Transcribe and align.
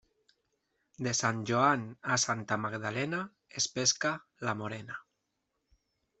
De 1.07 1.11
Sant 1.19 1.43
Joan 1.49 1.83
a 2.15 2.17
Santa 2.23 2.57
Magdalena 2.65 3.21
es 3.63 3.69
pesca 3.77 4.15
la 4.49 4.59
morena. 4.65 4.99